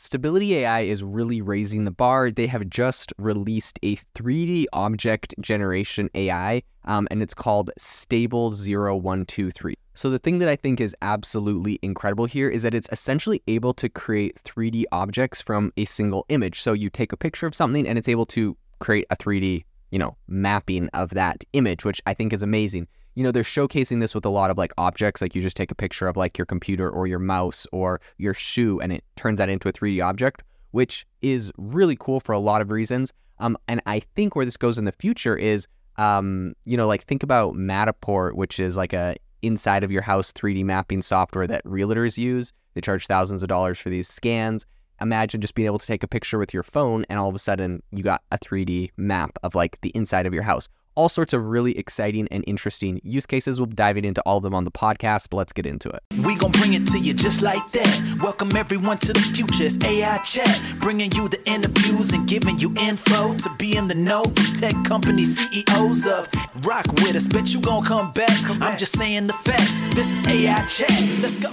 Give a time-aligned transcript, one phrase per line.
[0.00, 2.30] Stability AI is really raising the bar.
[2.30, 9.74] They have just released a 3D object generation AI, um, and it's called Stable 0123.
[9.94, 13.74] So, the thing that I think is absolutely incredible here is that it's essentially able
[13.74, 16.62] to create 3D objects from a single image.
[16.62, 19.98] So, you take a picture of something and it's able to create a 3D, you
[19.98, 22.86] know, mapping of that image, which I think is amazing
[23.18, 25.72] you know, they're showcasing this with a lot of like objects, like you just take
[25.72, 29.38] a picture of like your computer or your mouse or your shoe and it turns
[29.38, 33.12] that into a 3D object, which is really cool for a lot of reasons.
[33.40, 35.66] Um, and I think where this goes in the future is,
[35.96, 40.30] um, you know, like think about Matterport, which is like a inside of your house
[40.30, 42.52] 3D mapping software that realtors use.
[42.74, 44.64] They charge thousands of dollars for these scans.
[45.00, 47.40] Imagine just being able to take a picture with your phone and all of a
[47.40, 51.32] sudden you got a 3D map of like the inside of your house all sorts
[51.32, 53.60] of really exciting and interesting use cases.
[53.60, 55.32] We'll be diving into all of them on the podcast.
[55.32, 56.02] Let's get into it.
[56.26, 58.18] We gonna bring it to you just like that.
[58.20, 59.62] Welcome everyone to the future.
[59.62, 63.94] It's AI Chat, bringing you the interviews and giving you info to be in the
[63.94, 66.28] know from tech company CEOs of.
[66.66, 68.36] Rock with us, bet you gonna come back.
[68.60, 69.78] I'm just saying the facts.
[69.94, 71.22] This is AI Chat.
[71.22, 71.52] Let's go.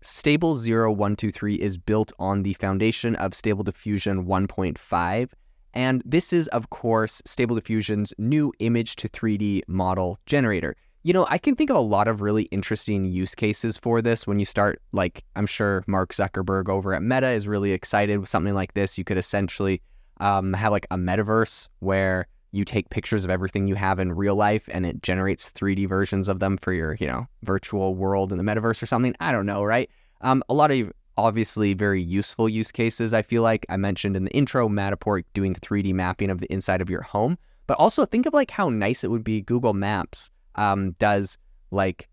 [0.00, 5.28] Stable 0123 is built on the foundation of Stable Diffusion 1.5
[5.74, 10.76] and this is, of course, Stable Diffusion's new image to 3D model generator.
[11.04, 14.26] You know, I can think of a lot of really interesting use cases for this
[14.26, 18.28] when you start, like, I'm sure Mark Zuckerberg over at Meta is really excited with
[18.28, 18.96] something like this.
[18.96, 19.82] You could essentially
[20.20, 24.36] um, have like a metaverse where you take pictures of everything you have in real
[24.36, 28.38] life and it generates 3D versions of them for your, you know, virtual world in
[28.38, 29.14] the metaverse or something.
[29.20, 29.90] I don't know, right?
[30.20, 33.12] Um, a lot of obviously very useful use cases.
[33.12, 36.80] I feel like I mentioned in the intro, Matterport doing 3D mapping of the inside
[36.80, 39.42] of your home, but also think of like how nice it would be.
[39.42, 41.36] Google Maps um, does
[41.70, 42.08] like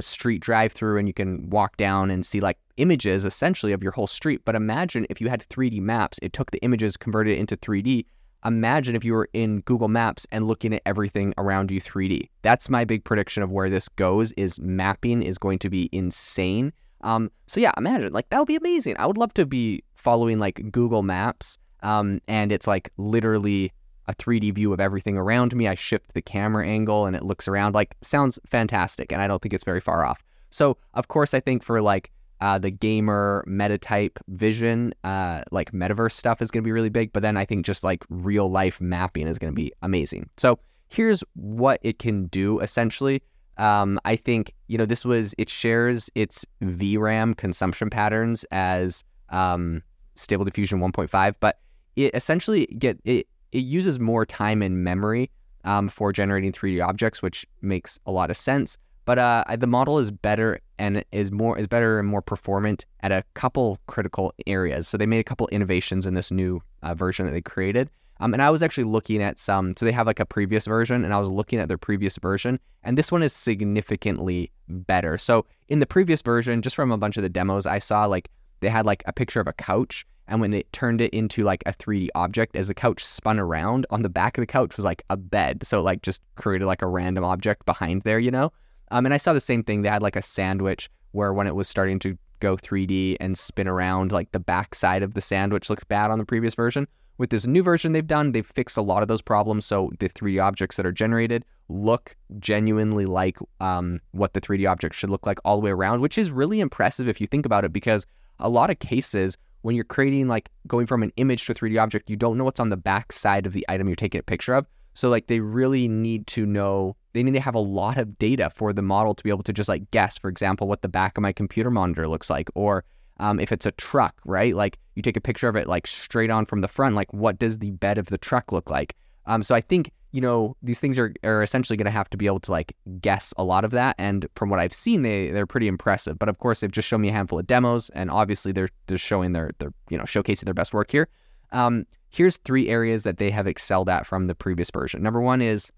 [0.00, 3.92] street drive through, and you can walk down and see like images essentially of your
[3.92, 4.42] whole street.
[4.44, 8.06] But imagine if you had 3D maps, it took the images, converted it into 3D.
[8.44, 12.28] Imagine if you were in Google Maps and looking at everything around you 3D.
[12.42, 14.32] That's my big prediction of where this goes.
[14.32, 16.72] Is mapping is going to be insane
[17.06, 18.96] um, so yeah, imagine like that would be amazing.
[18.98, 23.72] I would love to be following like Google Maps, um, and it's like literally
[24.08, 25.68] a 3D view of everything around me.
[25.68, 27.74] I shift the camera angle and it looks around.
[27.74, 30.22] Like sounds fantastic, and I don't think it's very far off.
[30.50, 35.70] So of course, I think for like uh, the gamer meta type vision, uh, like
[35.70, 37.12] metaverse stuff is going to be really big.
[37.12, 40.28] But then I think just like real life mapping is going to be amazing.
[40.38, 40.58] So
[40.88, 43.22] here's what it can do essentially.
[43.58, 49.82] Um, I think you know this was it shares its VRAM consumption patterns as um,
[50.14, 51.58] Stable Diffusion 1.5, but
[51.96, 55.30] it essentially get it it uses more time and memory
[55.64, 58.76] um, for generating 3D objects, which makes a lot of sense.
[59.04, 63.12] But uh, the model is better and is more is better and more performant at
[63.12, 64.88] a couple critical areas.
[64.88, 67.88] So they made a couple innovations in this new uh, version that they created.
[68.20, 71.04] Um, and I was actually looking at some, so they have like a previous version,
[71.04, 75.18] and I was looking at their previous version, and this one is significantly better.
[75.18, 78.28] So in the previous version, just from a bunch of the demos I saw, like
[78.60, 81.62] they had like a picture of a couch, and when it turned it into like
[81.66, 84.84] a 3D object, as the couch spun around, on the back of the couch was
[84.84, 85.64] like a bed.
[85.64, 88.52] So like just created like a random object behind there, you know?
[88.90, 89.82] Um, and I saw the same thing.
[89.82, 93.68] They had like a sandwich where when it was starting to go 3D and spin
[93.68, 96.88] around, like the back side of the sandwich looked bad on the previous version.
[97.18, 99.64] With this new version they've done, they've fixed a lot of those problems.
[99.64, 104.94] So the 3D objects that are generated look genuinely like um, what the 3D object
[104.94, 107.64] should look like all the way around, which is really impressive if you think about
[107.64, 108.06] it, because
[108.38, 111.82] a lot of cases when you're creating like going from an image to a 3D
[111.82, 114.22] object, you don't know what's on the back side of the item you're taking a
[114.22, 114.66] picture of.
[114.94, 118.50] So like they really need to know they need to have a lot of data
[118.50, 121.16] for the model to be able to just like guess, for example, what the back
[121.18, 122.84] of my computer monitor looks like, or
[123.18, 124.54] um, if it's a truck, right?
[124.54, 127.38] Like you take a picture of it like straight on from the front, like what
[127.38, 128.96] does the bed of the truck look like?
[129.26, 132.16] Um, so I think you know these things are, are essentially going to have to
[132.16, 133.94] be able to like guess a lot of that.
[133.98, 136.18] And from what I've seen, they they're pretty impressive.
[136.18, 138.98] But of course, they've just shown me a handful of demos, and obviously they're they're
[138.98, 141.08] showing their their you know showcasing their best work here.
[141.52, 145.02] Um, here's three areas that they have excelled at from the previous version.
[145.02, 145.70] Number one is,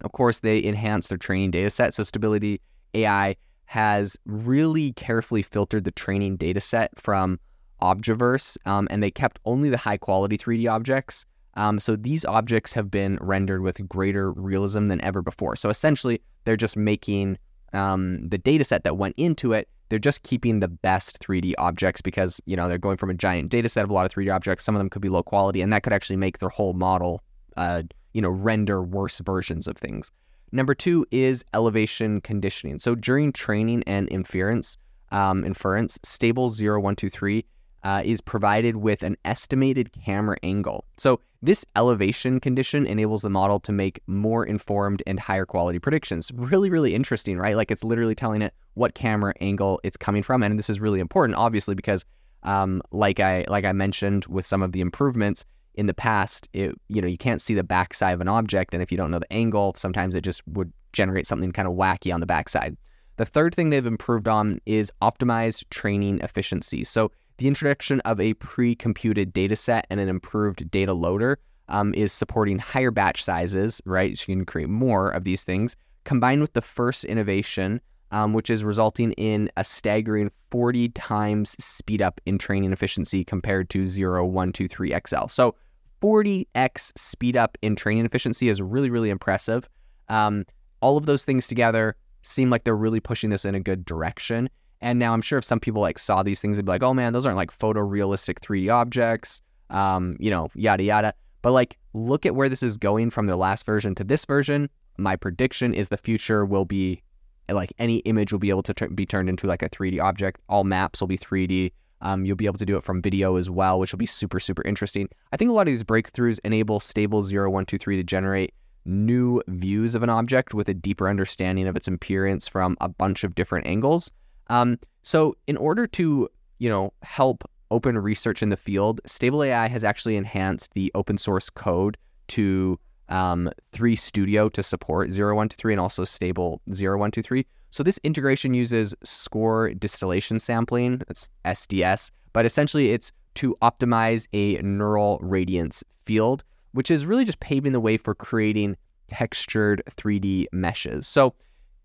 [0.00, 1.94] of course, they enhanced their training data set.
[1.94, 2.60] So stability
[2.94, 7.38] AI has really carefully filtered the training data set from
[7.82, 11.24] Objaverse, um, and they kept only the high quality 3D objects.
[11.54, 15.56] Um, so these objects have been rendered with greater realism than ever before.
[15.56, 17.38] So essentially, they're just making
[17.72, 19.68] um, the data set that went into it.
[19.88, 23.48] They're just keeping the best 3D objects because you know they're going from a giant
[23.48, 24.64] data set of a lot of 3D objects.
[24.64, 27.22] Some of them could be low quality, and that could actually make their whole model,
[27.56, 27.82] uh,
[28.12, 30.10] you know, render worse versions of things.
[30.52, 32.78] Number two is elevation conditioning.
[32.78, 34.76] So during training and inference,
[35.10, 37.44] um, inference, stable 0123
[37.84, 40.84] uh, is provided with an estimated camera angle.
[40.96, 46.32] So, this elevation condition enables the model to make more informed and higher quality predictions.
[46.34, 47.54] Really, really interesting, right?
[47.54, 50.98] Like it's literally telling it what camera angle it's coming from, and this is really
[50.98, 52.04] important, obviously, because
[52.42, 56.74] um, like I like I mentioned with some of the improvements in the past, it
[56.88, 59.20] you know you can't see the backside of an object, and if you don't know
[59.20, 62.76] the angle, sometimes it just would generate something kind of wacky on the backside.
[63.16, 66.84] The third thing they've improved on is optimized training efficiency.
[66.84, 71.38] So the introduction of a pre-computed data set and an improved data loader
[71.68, 74.18] um, is supporting higher batch sizes, right?
[74.18, 77.80] So you can create more of these things, combined with the first innovation,
[78.10, 83.70] um, which is resulting in a staggering 40 times speed up in training efficiency compared
[83.70, 85.26] to 0123 XL.
[85.28, 85.54] So
[86.02, 89.68] 40x speed up in training efficiency is really, really impressive.
[90.08, 90.44] Um,
[90.80, 94.48] all of those things together seem like they're really pushing this in a good direction.
[94.80, 96.94] And now I'm sure if some people like saw these things, they'd be like, oh
[96.94, 101.14] man, those aren't like photorealistic 3D objects, um, you know, yada, yada.
[101.42, 104.68] But like, look at where this is going from the last version to this version.
[104.96, 107.02] My prediction is the future will be
[107.48, 110.40] like any image will be able to t- be turned into like a 3D object.
[110.48, 111.72] All maps will be 3D.
[112.00, 114.38] Um, you'll be able to do it from video as well, which will be super,
[114.38, 115.08] super interesting.
[115.32, 118.54] I think a lot of these breakthroughs enable stable 0123 to generate
[118.84, 123.24] new views of an object with a deeper understanding of its appearance from a bunch
[123.24, 124.10] of different angles.
[124.48, 126.28] Um, so, in order to
[126.58, 131.18] you know help open research in the field, Stable AI has actually enhanced the open
[131.18, 131.96] source code
[132.28, 132.78] to
[133.08, 137.46] um, threestudio to support 0123 and also Stable 0123.
[137.70, 144.60] So this integration uses score distillation sampling, it's SDS, but essentially it's to optimize a
[144.62, 148.76] neural radiance field, which is really just paving the way for creating
[149.08, 151.06] textured 3D meshes.
[151.06, 151.34] So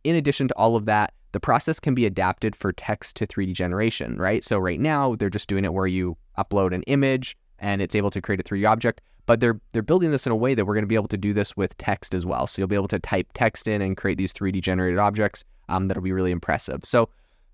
[0.03, 3.53] in addition to all of that, the process can be adapted for text to 3D
[3.53, 4.43] generation, right?
[4.43, 8.09] So right now they're just doing it where you upload an image and it's able
[8.11, 10.73] to create a 3D object, but they're they're building this in a way that we're
[10.73, 12.47] going to be able to do this with text as well.
[12.47, 15.87] So you'll be able to type text in and create these 3D generated objects um,
[15.87, 16.81] that'll be really impressive.
[16.83, 17.09] So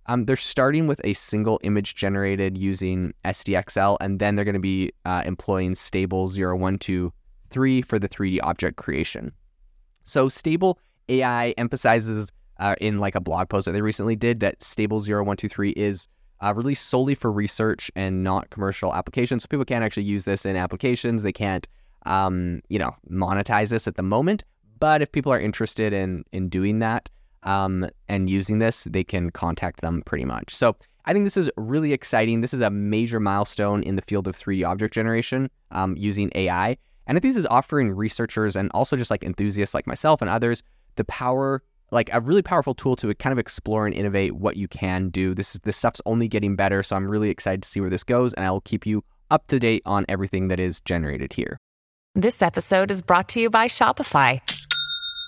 [0.08, 4.60] um, they're starting with a single image generated using SDXL, and then they're going to
[4.60, 9.32] be uh, employing stable 0123 for the 3D object creation.
[10.04, 10.80] So stable
[11.10, 15.72] AI emphasizes uh, in like a blog post that they recently did that Stable 0123
[15.72, 16.08] is
[16.42, 19.44] uh, released solely for research and not commercial applications.
[19.44, 21.24] So people can't actually use this in applications.
[21.24, 21.68] They can't,
[22.06, 24.44] um, you know, monetize this at the moment.
[24.80, 27.10] But if people are interested in in doing that
[27.44, 30.56] um, and using this, they can contact them pretty much.
[30.56, 30.76] So
[31.06, 32.42] I think this is really exciting.
[32.42, 36.78] This is a major milestone in the field of 3D object generation um, using AI.
[37.08, 40.62] And I this is offering researchers and also just like enthusiasts like myself and others
[40.96, 44.68] the power like a really powerful tool to kind of explore and innovate what you
[44.68, 45.34] can do.
[45.34, 48.04] This is this stuff's only getting better, so I'm really excited to see where this
[48.04, 51.60] goes, and I will keep you up to date on everything that is generated here.
[52.16, 54.42] This episode is brought to you by Shopify.